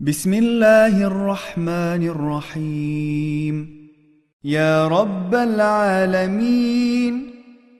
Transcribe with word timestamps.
بسم 0.00 0.34
الله 0.34 1.06
الرحمن 1.06 2.02
الرحيم 2.02 3.86
يا 4.44 4.88
رب 4.88 5.34
العالمين 5.34 7.30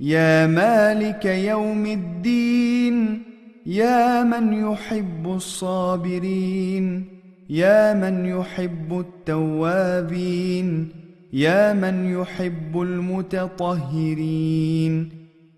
يا 0.00 0.46
مالك 0.46 1.24
يوم 1.24 1.86
الدين 1.86 3.22
يا 3.66 4.24
من 4.24 4.52
يحب 4.52 5.26
الصابرين 5.26 7.04
يا 7.50 7.94
من 7.94 8.26
يحب 8.26 9.00
التوابين 9.00 10.88
يا 11.32 11.72
من 11.72 12.12
يحب 12.20 12.82
المتطهرين 12.82 14.42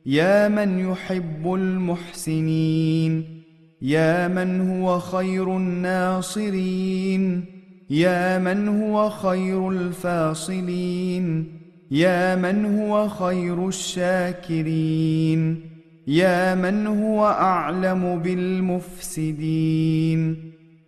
يا 0.07 0.48
من 0.48 0.79
يحب 0.79 1.55
المحسنين 1.55 3.43
يا 3.82 4.29
من 4.29 4.70
هو 4.70 4.98
خير 4.98 5.57
الناصرين؟ 5.57 7.45
يا 7.90 8.39
من 8.39 8.68
هو 8.68 9.11
خير 9.11 9.68
الفاصلين؟ 9.68 11.54
يا 11.90 12.36
من 12.36 12.79
هو 12.79 13.08
خير 13.08 13.68
الشاكرين؟ 13.68 15.61
يا 16.07 16.54
من 16.54 16.86
هو 16.86 17.26
أعلم 17.26 18.18
بالمفسدين؟ 18.18 19.64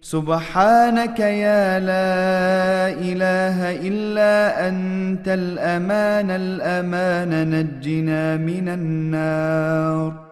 سبحانك 0.01 1.21
يا 1.21 1.81
لا 1.81 2.89
إله 3.11 3.89
إلا 3.89 4.69
أنت 4.69 5.29
الأمان 5.29 6.31
الأمان 6.31 7.51
نجنا 7.51 8.37
من 8.37 8.69
النار. 8.69 10.26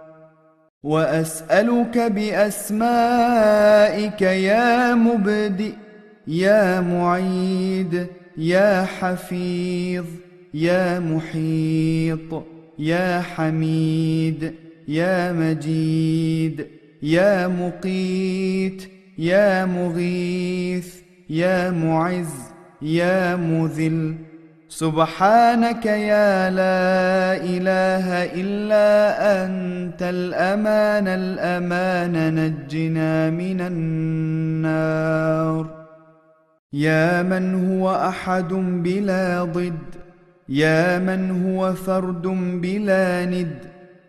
وأسألك 0.84 1.98
بأسمائك 1.98 3.42
يا 4.22 4.94
مبدئ 4.94 5.72
يا 6.26 6.80
معيد 6.80 8.06
يا 8.36 8.84
حفيظ 8.84 10.04
يا 10.54 10.98
محيط 10.98 12.44
يا 12.78 13.20
حميد 13.20 14.54
يا 14.88 15.32
مجيد 15.32 16.66
يا 17.02 17.48
مقيت 17.48 18.90
يا 19.18 19.64
مغيث 19.64 20.94
يا 21.30 21.70
معز 21.70 22.34
يا 22.82 23.36
مذل. 23.36 24.14
سبحانك 24.68 25.86
يا 25.86 26.50
لا 26.50 27.36
إله 27.36 28.24
إلا 28.24 28.88
أنت 29.44 30.02
الأمان 30.02 31.08
الأمان 31.08 32.34
نجنا 32.34 33.30
من 33.30 33.60
النار. 33.60 35.04
يا 36.72 37.22
من 37.22 37.54
هو 37.68 37.94
أحد 37.94 38.48
بلا 38.82 39.44
ضد 39.44 39.94
يا 40.48 40.98
من 40.98 41.44
هو 41.44 41.72
فرد 41.72 42.22
بلا 42.60 43.24
ند 43.24 43.58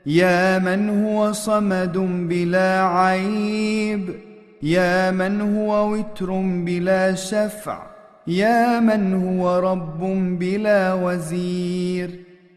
يا 0.06 0.60
من 0.60 1.06
هو 1.06 1.32
صمد 1.32 1.98
بلا 2.30 2.82
عيب 2.82 4.16
يا 4.64 5.12
من 5.12 5.42
هو 5.42 5.94
وتر 5.94 6.32
بلا 6.42 7.16
شفع. 7.16 7.95
يا 8.28 8.80
من 8.80 9.14
هو 9.14 9.60
رب 9.60 10.00
بلا 10.40 10.94
وزير؟ 10.94 12.10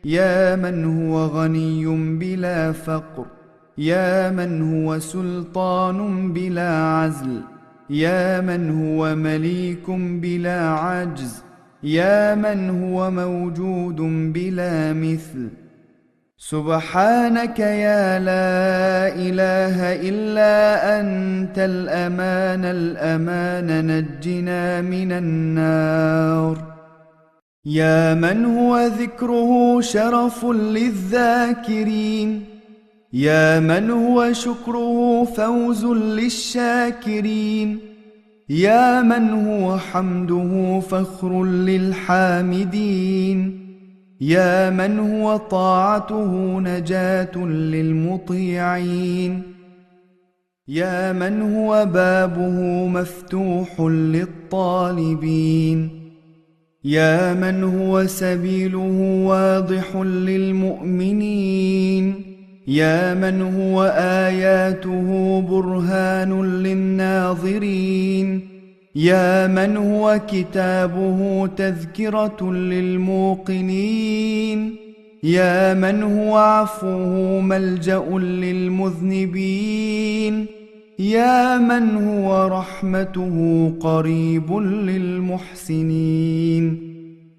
يا 0.04 0.56
من 0.56 0.84
هو 0.84 1.26
غني 1.26 1.86
بلا 2.18 2.72
فقر؟ 2.72 3.26
يا 3.78 4.30
من 4.30 4.62
هو 4.74 4.98
سلطان 4.98 6.32
بلا 6.32 6.70
عزل؟ 6.82 7.40
يا 7.90 8.40
من 8.40 8.70
هو 8.70 9.14
مليك 9.14 9.90
بلا 9.90 10.68
عجز؟ 10.70 11.42
يا 11.82 12.34
من 12.34 12.70
هو 12.70 13.10
موجود 13.10 13.96
بلا 14.32 14.92
مثل؟ 14.92 15.48
سبحانك 16.40 17.58
يا 17.58 18.18
لا 18.18 19.08
إله 19.14 20.08
إلا 20.08 21.00
أنت 21.00 21.58
الأمان 21.58 22.64
الأمان 22.64 23.86
نجنا 23.86 24.80
من 24.80 25.12
النار. 25.12 26.58
يا 27.64 28.14
من 28.14 28.44
هو 28.44 28.78
ذكره 28.78 29.80
شرف 29.80 30.44
للذاكرين؟ 30.44 32.44
يا 33.12 33.60
من 33.60 33.90
هو 33.90 34.32
شكره 34.32 35.24
فوز 35.24 35.84
للشاكرين؟ 35.84 37.78
يا 38.48 39.02
من 39.02 39.30
هو 39.30 39.78
حمده 39.78 40.80
فخر 40.80 41.44
للحامدين؟ 41.44 42.88
يا 44.20 44.70
من 44.70 44.98
هو 44.98 45.36
طاعته 45.36 46.60
نجاة 46.60 47.38
للمطيعين. 47.46 49.42
يا 50.68 51.12
من 51.12 51.54
هو 51.54 51.86
بابه 51.86 52.86
مفتوح 52.86 53.80
للطالبين. 53.80 55.90
يا 56.84 57.34
من 57.34 57.64
هو 57.64 58.06
سبيله 58.06 59.22
واضح 59.26 59.96
للمؤمنين. 59.96 62.14
يا 62.66 63.14
من 63.14 63.42
هو 63.42 63.84
آياته 63.98 65.40
برهان 65.50 66.62
للناظرين. 66.62 68.47
يا 68.98 69.46
من 69.46 69.76
هو 69.76 70.20
كتابه 70.28 71.46
تذكرة 71.56 72.52
للموقنين؟ 72.52 73.68
يا 75.22 75.74
من 75.74 76.02
هو 76.02 76.36
عفوه 76.36 77.40
ملجأ 77.40 78.04
للمذنبين؟ 78.18 79.66
يا 80.98 81.58
من 81.58 81.96
هو 82.06 82.46
رحمته 82.46 83.72
قريب 83.80 84.52
للمحسنين؟ 84.88 86.08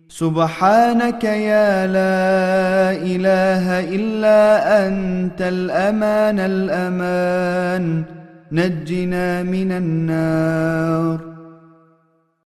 سبحانك 0.09 1.23
يا 1.23 1.87
لا 1.87 2.91
إله 2.91 3.79
إلا 3.95 4.87
أنت 4.87 5.41
الأمان 5.41 6.39
الأمان 6.39 8.03
نجنا 8.51 9.43
من 9.43 9.71
النار. 9.71 11.38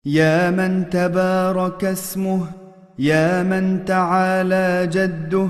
يا 0.05 0.51
من 0.51 0.89
تبارك 0.89 1.85
اسمه 1.85 2.45
يا 2.99 3.43
من 3.43 3.85
تعالى 3.85 4.87
جده 4.91 5.47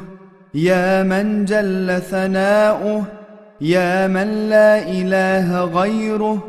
يا 0.54 1.04
من 1.04 1.46
جل 1.46 2.02
ثناؤه 2.02 3.04
يا 3.62 4.08
من 4.08 4.50
لا 4.50 4.78
إله 4.78 5.64
غيره 5.64 6.44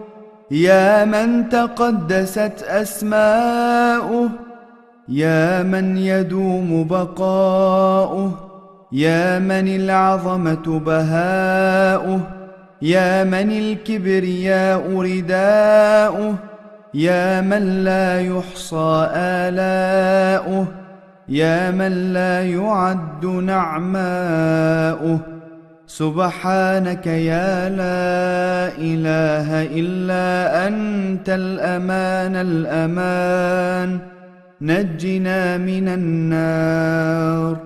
يا 0.51 1.05
من 1.05 1.49
تقدست 1.49 2.63
أسماؤه 2.63 4.29
يا 5.09 5.63
من 5.63 5.97
يدوم 5.97 6.87
بقاؤه 6.87 8.33
يا 8.93 9.39
من 9.39 9.69
العظمة 9.69 10.81
بهاؤه 10.81 12.21
يا 12.83 13.25
من 13.25 13.51
الكبرياء 13.53 15.01
رداؤه. 15.01 16.50
يا 16.95 17.41
من 17.41 17.85
لا 17.85 18.21
يحصى 18.21 19.09
آلاؤه 19.15 20.67
يا 21.29 21.71
من 21.71 22.13
لا 22.13 22.47
يعد 22.47 23.27
نعماؤه. 23.27 25.21
سبحانك 25.87 27.07
يا 27.07 27.69
لا 27.69 28.73
إله 28.79 29.63
إلا 29.63 30.69
أنت 30.69 31.29
الأمان 31.29 32.37
الأمان. 32.37 33.99
نجنا 34.61 35.57
من 35.57 35.89
النار. 35.89 37.57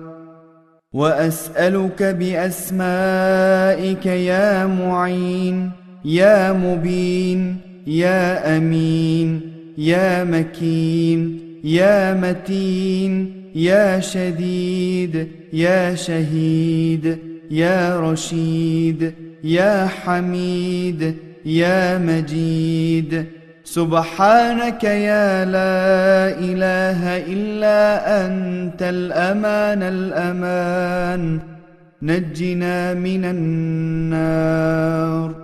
وأسألك 0.93 2.03
بأسمائك 2.03 4.05
يا 4.05 4.65
معين 4.65 5.71
يا 6.05 6.53
مبين. 6.53 7.64
يا 7.87 8.57
أمين 8.57 9.41
يا 9.77 10.23
مكين 10.23 11.39
يا 11.63 12.13
متين 12.13 13.31
يا 13.55 13.99
شديد 13.99 15.27
يا 15.53 15.95
شهيد 15.95 17.17
يا 17.51 17.99
رشيد 17.99 19.13
يا 19.43 19.87
حميد 19.87 21.15
يا 21.45 21.97
مجيد. 21.97 23.25
سبحانك 23.63 24.83
يا 24.83 25.45
لا 25.45 26.39
إله 26.39 27.17
إلا 27.17 28.25
أنت 28.25 28.81
الأمان 28.81 29.83
الأمان. 29.83 31.39
نجنا 32.01 32.93
من 32.93 33.25
النار. 33.25 35.34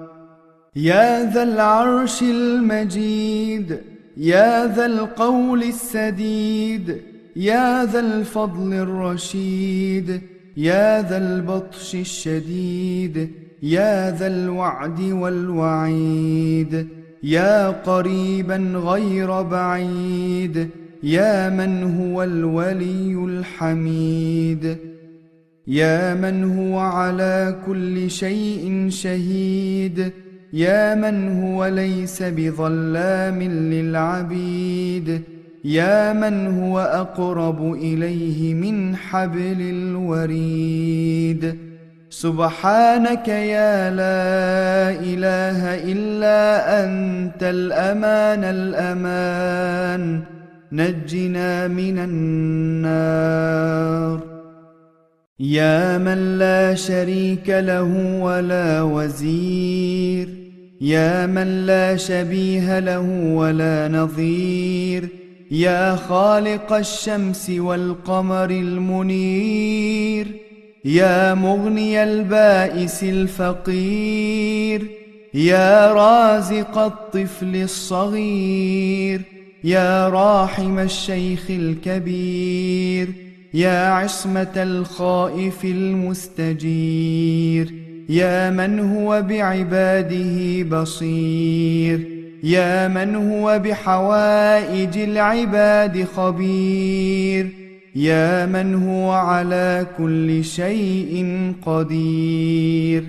يا 0.76 1.34
ذا 1.34 1.44
العرش 1.44 2.22
المجيد 2.22 3.80
يا 4.18 4.76
ذا 4.76 4.86
القول 4.86 5.64
السديد 5.64 7.02
يا 7.36 7.86
ذا 7.86 8.00
الفضل 8.00 8.74
الرشيد 8.74 10.22
يا 10.58 11.02
ذا 11.02 11.18
البطش 11.18 11.96
الشديد 11.96 13.32
يا 13.64 14.18
ذا 14.18 14.28
الوعد 14.28 15.02
والوعيد 15.02 16.88
يا 17.24 17.70
قريبا 17.70 18.56
غير 18.76 19.42
بعيد 19.42 20.70
يا 21.04 21.50
من 21.50 22.00
هو 22.00 22.24
الولي 22.24 23.14
الحميد 23.14 24.78
يا 25.68 26.14
من 26.14 26.58
هو 26.58 26.80
على 26.80 27.60
كل 27.66 28.12
شيء 28.12 28.88
شهيد 28.90 30.12
يا 30.54 30.96
من 30.96 31.44
هو 31.44 31.66
ليس 31.66 32.24
بظلام 32.24 33.44
للعبيد. 33.44 35.22
يا 35.66 36.14
من 36.14 36.60
هو 36.60 36.80
أقرب 36.80 37.74
إليه 37.74 38.54
من 38.54 38.96
حبل 38.96 39.58
الوريد. 39.60 41.56
سبحانك 42.10 43.28
يا 43.28 43.90
لا 43.90 45.00
إله 45.00 45.92
إلا 45.92 46.86
أنت 46.86 47.44
الأمان 47.44 48.44
الأمان. 48.44 50.22
نجنا 50.72 51.68
من 51.68 52.00
النار. 52.00 53.62
يا 55.40 55.98
من 55.98 56.38
لا 56.38 56.76
شريك 56.76 57.50
له 57.50 58.20
ولا 58.22 58.82
وزير. 58.82 60.41
يا 60.82 61.26
من 61.26 61.66
لا 61.66 61.98
شبيه 61.98 62.80
له 62.80 63.34
ولا 63.34 63.88
نظير 63.88 65.08
يا 65.52 65.96
خالق 65.96 66.74
الشمس 66.74 67.50
والقمر 67.50 68.50
المنير 68.50 70.28
يا 70.86 71.34
مغني 71.34 72.04
البائس 72.04 73.04
الفقير 73.04 74.88
يا 75.34 75.94
رازق 75.94 76.78
الطفل 76.78 77.56
الصغير 77.56 79.22
يا 79.64 80.10
راحم 80.10 80.80
الشيخ 80.80 81.44
الكبير 81.50 83.08
يا 83.54 83.90
عصمة 83.90 84.54
الخائف 84.58 85.66
المستجير. 85.66 87.74
يا 88.12 88.50
من 88.50 88.80
هو 88.80 89.22
بعباده 89.22 90.64
بصير. 90.64 92.00
يا 92.44 92.88
من 92.88 93.16
هو 93.16 93.60
بحوائج 93.60 94.98
العباد 94.98 96.06
خبير. 96.16 97.48
يا 97.96 98.46
من 98.46 98.90
هو 98.90 99.12
على 99.12 99.86
كل 99.98 100.44
شيء 100.44 101.54
قدير. 101.66 103.04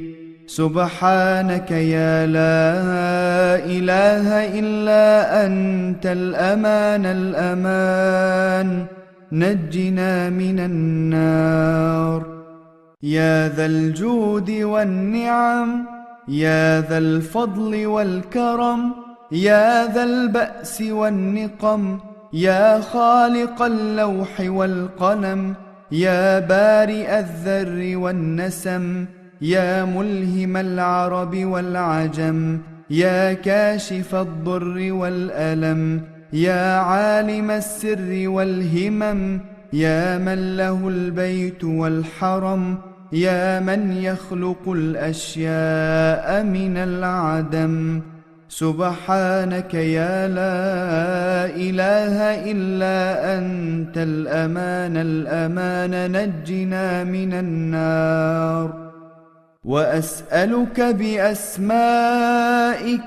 سبحانك 0.47 1.71
يا 1.71 2.27
لا 2.27 2.75
إله 3.65 4.59
إلا 4.59 5.47
أنت 5.47 6.07
الأمان 6.07 7.07
الأمان. 7.07 8.87
نجنا 9.33 10.31
من 10.31 10.61
النار. 10.61 12.42
يا 13.03 13.49
ذا 13.49 13.67
الجود 13.67 14.51
والنعم 14.51 15.87
يا 16.29 16.81
ذا 16.81 16.99
الفضل 16.99 17.87
والكرم 17.87 18.93
يا 19.33 19.93
ذا 19.95 20.05
البأس 20.05 20.83
والنقم 20.83 21.99
يا 22.33 22.81
خالق 22.81 23.63
اللوح 23.63 24.41
والقلم 24.41 25.55
يا 25.93 26.39
بارئ 26.39 27.19
الذر 27.19 27.97
والنسم 27.97 29.05
يا 29.41 29.85
ملهم 29.85 30.57
العرب 30.57 31.37
والعجم 31.37 32.59
يا 32.91 33.33
كاشف 33.33 34.15
الضر 34.15 34.93
والألم 34.93 36.01
يا 36.33 36.77
عالم 36.77 37.51
السر 37.51 38.29
والهمم 38.29 39.41
يا 39.73 40.19
من 40.19 40.57
له 40.57 40.89
البيت 40.89 41.65
والحرم. 41.65 42.92
يا 43.13 43.61
من 43.61 43.93
يخلق 43.93 44.69
الأشياء 44.69 46.43
من 46.43 46.77
العدم 46.77 48.01
سبحانك 48.49 49.75
يا 49.75 50.29
لا 50.29 51.47
إله 51.57 52.15
إلا 52.53 52.99
أنت 53.39 53.97
الأمان 53.97 54.97
الأمان 54.97 56.13
نجنا 56.13 57.05
من 57.05 57.33
النار. 57.33 58.93
وأسألك 59.65 60.81
بأسمائك 60.81 61.91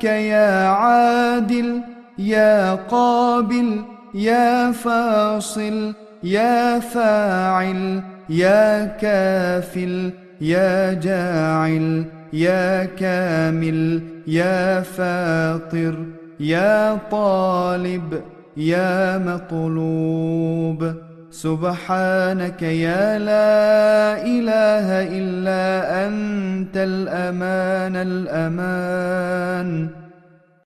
يا 0.03 0.67
عادل 0.67 1.81
يا 2.17 2.75
قابل 2.75 3.85
يا 4.13 4.71
فاصل. 4.71 6.04
يا 6.25 6.79
فاعل 6.79 8.01
يا 8.29 8.85
كافل 8.85 10.11
يا 10.41 10.93
جاعل 10.93 12.05
يا 12.33 12.85
كامل 12.85 14.01
يا 14.27 14.81
فاطر 14.81 15.95
يا 16.39 16.97
طالب 17.11 18.21
يا 18.57 19.17
مطلوب. 19.17 20.93
سبحانك 21.31 22.61
يا 22.61 23.19
لا 23.19 24.23
إله 24.25 24.87
إلا 25.19 26.07
أنت 26.07 26.77
الأمان 26.77 27.95
الأمان. 27.95 29.89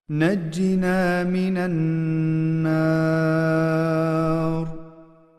نجنا 0.10 1.24
من 1.24 1.58
النار. 1.58 2.80